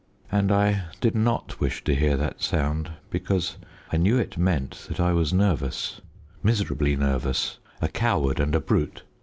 And 0.31 0.51
I 0.51 0.85
did 0.99 1.13
not 1.13 1.59
wish 1.59 1.83
to 1.83 1.93
hear 1.93 2.17
that 2.17 2.41
sound, 2.41 2.93
because 3.11 3.57
I 3.93 3.97
knew 3.97 4.17
it 4.17 4.35
meant 4.35 4.85
that 4.87 4.99
I 4.99 5.13
was 5.13 5.31
nervous 5.31 6.01
miserably 6.41 6.95
nervous 6.95 7.59
a 7.83 7.87
coward 7.87 8.39
and 8.39 8.55
a 8.55 8.59
brute. 8.59 9.03